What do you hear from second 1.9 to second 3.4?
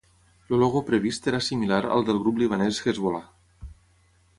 al del grup libanès Hezbollah.